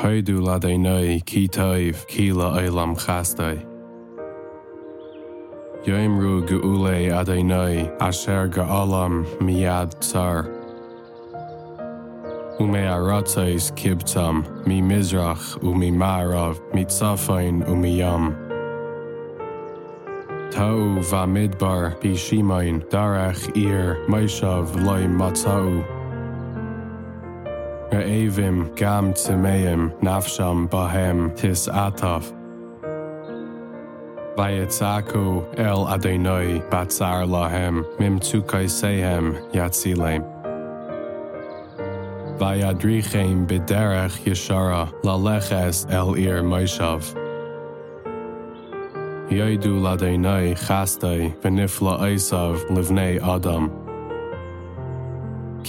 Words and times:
Le 0.00 0.22
é 0.62 0.78
nu 0.78 1.18
cítaimh 1.26 2.06
cíla 2.06 2.62
élam 2.62 2.94
chastai. 2.94 3.58
Joimrú 5.84 6.46
go 6.46 6.60
ulé 6.60 7.10
a 7.10 7.24
é 7.24 7.42
nu 7.42 7.90
a 8.00 8.12
sér 8.12 8.48
go 8.48 8.62
alam 8.62 9.26
miad 9.40 9.98
tsar. 10.00 10.46
U 12.60 12.64
mé 12.66 12.86
a 12.86 12.96
ratáis 12.96 13.72
cibtam, 13.74 14.44
mí 14.66 14.80
mizrach 14.80 15.58
mí 16.72 16.84
safain 16.86 17.64
ú 17.66 17.74
mí 17.74 17.98
yam. 17.98 18.36
Tá 20.52 20.70
bha 21.10 21.26
midbar 21.26 21.98
darach 22.88 23.48
ar 23.56 23.96
maiiseh 24.06 24.74
le 24.86 25.08
matáú. 25.08 25.97
Ra 27.90 28.02
éhim 28.02 28.76
gam 28.76 29.14
te 29.14 29.32
méim 29.32 29.90
nafsam 30.02 30.68
bahem 30.68 31.34
tis 31.34 31.68
ataf. 31.68 32.34
Vayet 34.36 34.76
acu 34.82 35.42
el 35.56 35.86
a 35.86 35.96
é 35.96 36.20
nui 36.20 36.60
batsar 36.70 37.26
lahem 37.26 37.86
mim 37.98 38.20
tukai 38.20 38.66
séhem 38.66 39.26
yatsileim. 39.54 40.22
Vai 42.38 42.60
a 42.60 42.74
dríchéim 42.74 43.46
biderach 43.46 44.18
yeshara 44.26 44.92
la 45.02 45.16
leches 45.16 45.90
el 45.90 46.14
ir 46.18 46.42
maishav. 46.42 47.02
Joidú 49.30 49.80
la 49.80 49.96
é 49.96 50.18
nui 50.18 50.54
chastai 50.54 51.34
vinifla 51.40 52.00
aisav 52.00 52.68
livné 52.68 53.18
Adam. 53.22 53.87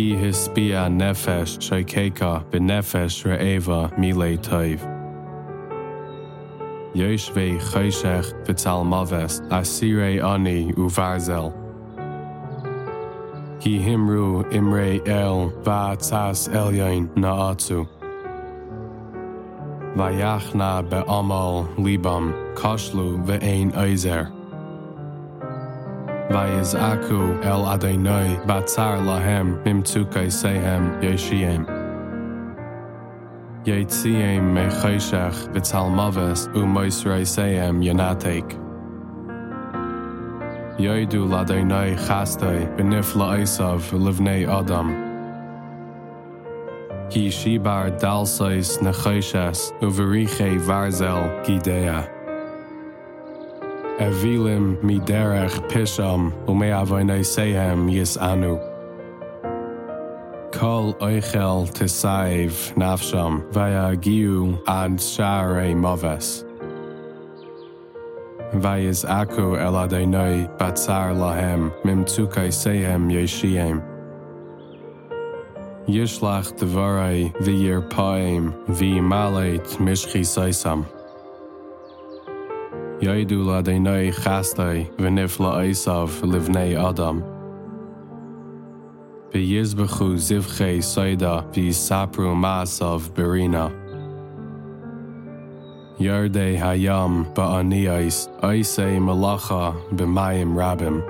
Ki 0.00 0.14
his 0.16 0.48
spia 0.48 0.88
nefesh 0.88 1.58
shaikeka 1.64 2.42
benefesh 2.50 3.26
re 3.26 3.36
eva 3.54 3.92
mile 3.98 4.38
taif. 4.38 4.80
Jeis 6.94 7.28
ve 7.28 7.58
chaisech 7.58 8.46
vital 8.46 8.82
maves 8.82 9.42
a 9.50 9.62
sire 9.62 10.22
ani 10.22 10.72
u 10.78 10.88
varzel. 10.96 11.52
Ki 13.60 13.78
himru 13.78 14.50
imre 14.50 15.06
el 15.06 15.50
va 15.68 15.94
tas 15.96 16.48
elyain 16.48 17.14
na 17.14 17.50
atu. 17.50 17.86
Vayachna 19.96 20.72
be 20.88 21.04
amal 21.18 21.68
libam 21.76 22.32
kashlu 22.54 23.22
ve 23.26 23.38
ein 23.42 23.70
aizer. 23.72 24.39
Vayez 26.30 26.76
aku 26.76 27.42
el 27.42 27.66
adonai 27.66 28.38
batzar 28.46 29.02
lahem 29.02 29.58
mimtukay 29.64 30.30
sehem 30.30 31.02
yeshiem. 31.02 31.66
Yetziem 33.64 34.54
me 34.54 34.68
chayshach 34.78 35.52
vital 35.52 35.90
maves 35.90 36.46
u 36.54 36.62
moisrei 36.62 37.26
sehem 37.26 37.82
yanatek. 37.82 38.46
Yoidu 40.78 41.26
ladonai 41.26 41.98
chastai 41.98 42.60
benifla 42.76 43.42
isav 43.42 43.82
livnei 43.90 44.46
adam. 44.46 44.88
Ki 47.10 47.26
shibar 47.28 47.90
dalsais 47.98 48.80
na 48.80 48.92
chayshes 48.92 49.72
u 49.82 49.90
varzel 50.60 51.44
gidea. 51.44 52.19
Evilim 54.00 54.82
mi 54.82 54.98
derech 54.98 55.68
pisham 55.68 56.32
u 56.48 56.54
me 56.54 56.68
avoine 56.70 57.20
sehem 57.20 57.86
yis 57.92 58.16
anu. 58.16 58.56
Kol 60.52 60.94
oichel 60.94 61.68
tisaiv 61.76 62.54
nafsham 62.76 63.44
vaya 63.52 63.94
giu 63.96 64.58
ad 64.66 65.02
share 65.02 65.74
moves. 65.74 66.44
Vayis 68.54 69.04
aku 69.04 69.56
el 69.56 69.76
adonai 69.82 70.48
batzar 70.56 71.12
lahem 71.14 71.70
mim 71.84 72.06
tukai 72.06 72.48
sehem 72.48 73.10
yeshiem. 73.12 73.82
Yishlach 75.86 76.56
devarai 76.58 77.36
v'yir 77.44 77.82
paim 77.90 78.54
v'yimaleit 78.66 79.76
mishchi 79.76 80.24
saisam. 80.24 80.86
Yaidu 83.00 83.46
la 83.46 83.62
denai 83.62 84.12
chastai 84.12 84.84
v'nifla 84.98 85.50
aisav 85.62 86.10
livnei 86.20 86.76
adam. 86.76 87.22
V'yizbechu 89.32 90.08
zivchei 90.26 90.82
saida 90.84 91.42
v'yisapru 91.54 92.34
maasav 92.36 93.08
berina. 93.14 93.72
Yardei 95.98 96.58
hayam 96.58 97.24
ba'aniais 97.34 98.28
aisei 98.42 98.98
malacha 99.00 99.72
b'mayim 99.96 100.52
rabim. 100.52 101.00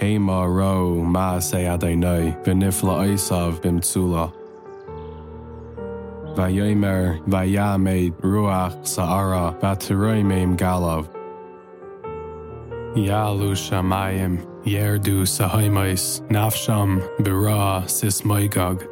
Hema 0.00 0.40
ro 0.48 1.04
maasei 1.04 1.66
adonai 1.68 2.34
v'nifla 2.44 2.94
aisav 3.04 3.60
b'mtsula. 3.60 4.37
Vayomer 6.38 7.20
Vayamed 7.26 8.12
Ruach 8.22 8.86
Sa'ara 8.86 9.58
Vatiroimim 9.60 10.56
Galav. 10.56 11.08
Yalu 12.94 13.56
Shamayim 13.56 14.46
Yerdu 14.64 15.26
Sahaimais 15.26 16.22
Nafsham 16.30 17.02
Bira 17.18 17.82
Sismaigag. 17.90 18.86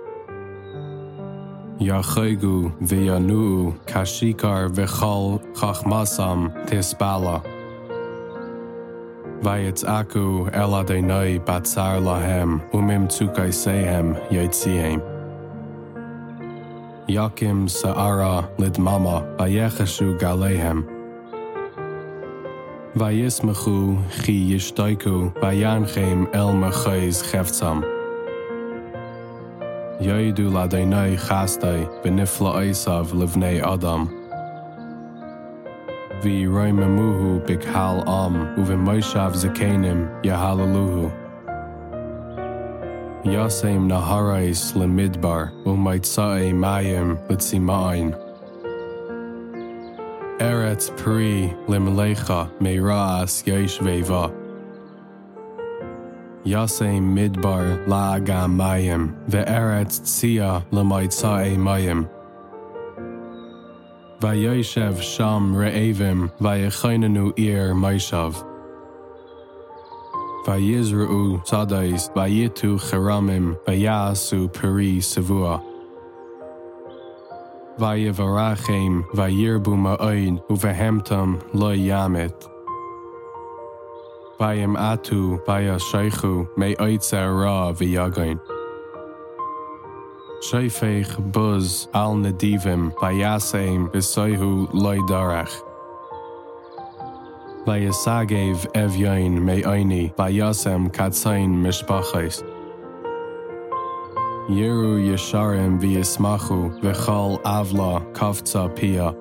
Yachegu 1.78 2.76
Viyanu 2.80 3.78
Kashikar 3.86 4.68
Vichal 4.68 5.38
Chachmasam 5.54 6.50
Tisbala. 6.66 7.44
Vayetz 9.40 9.84
Aku 9.84 10.50
Eladenai 10.50 11.38
Batzar 11.38 12.02
Lahem 12.02 12.68
Umim 12.72 13.06
Tukai 13.06 13.52
Sehem 13.54 14.16
Yetzihem. 14.30 15.15
Yakim 17.08 17.70
Sa'ara 17.70 18.50
Lidmama 18.58 19.36
Vayecheshu 19.36 20.18
Galehem. 20.18 20.82
Vayismachu 22.96 24.02
Chi 24.24 24.50
Yishtaiku 24.50 25.32
Vayanchem 25.34 26.34
El 26.34 26.48
Mechais 26.48 27.22
Cheftsam. 27.22 27.84
Yaidu 30.00 30.50
Ladeinai 30.50 31.16
Chastai 31.16 31.86
Benifla 32.02 32.56
Aisav 32.56 33.12
Livnei 33.12 33.62
Adam. 33.64 34.08
Vi 36.22 36.42
Bikhal 36.42 38.02
Am 38.08 38.56
Uve 38.56 38.76
Moishav 38.76 39.36
Zakanim 39.36 40.24
Yahalaluhu. 40.24 41.25
Yasem 43.26 43.88
Naharais 43.88 44.72
Lemidbar 44.74 45.50
Umaitsae 45.64 46.52
Mayim 46.52 47.18
Litzimain. 47.26 48.14
Eretz 50.38 50.96
Pri 50.96 51.52
Limlecha 51.66 52.48
Meiraas 52.60 53.42
Yeshveva. 53.42 54.32
Yasem 56.44 57.02
Midbar 57.16 57.88
La 57.88 58.20
Mayim 58.46 59.12
Ve'eretz 59.28 60.02
Tzia 60.02 60.64
Lemaitsae 60.70 61.56
Mayim. 61.56 62.08
Vayeshev 64.20 65.02
Sham 65.02 65.52
Re'evim 65.52 66.30
Vayechainanu 66.38 67.36
Ir 67.36 67.74
Maishav. 67.74 68.55
Vayizra'u 70.46 71.42
tzadais, 71.44 72.08
vayitu 72.14 72.78
cheramim, 72.78 73.58
vayasu 73.66 74.46
peri 74.52 74.98
savua. 75.02 75.60
Vayivarachem, 77.80 79.02
vayirbu 79.10 79.74
ma'oin, 79.76 80.40
uvehemtam 80.48 81.42
lo 81.52 81.74
yamit. 81.74 82.38
Vayim 84.38 84.76
atu, 84.78 85.40
vayashaychu, 85.48 86.46
me 86.56 86.76
oitzer 86.76 87.42
ra 87.42 87.72
v'yagain. 87.72 88.38
Shayfech 90.48 91.32
buz 91.32 91.88
al 91.92 92.14
nadivim, 92.14 92.94
vayasem 93.00 93.90
v'soihu 93.90 94.70
loidarach. 94.72 95.65
Vayasagev 97.66 98.64
evyain 98.74 99.42
me 99.42 99.60
aini, 99.62 100.14
vayasem 100.14 100.88
katsain 100.88 101.50
mishpachais. 101.50 102.44
Yeru 104.48 105.02
yesharim 105.08 105.80
v'yismachu 105.80 106.80
v'chal 106.80 107.42
avla 107.42 108.06
kavtza 108.14 108.68
pia. 108.76 109.12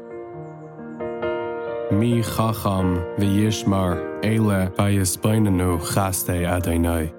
Mi 1.92 2.22
chacham 2.22 3.04
v'yishmar 3.18 4.24
ele 4.24 4.70
v'yisbainanu 4.78 5.80
chaste 5.82 6.46
adonai. 6.46 7.12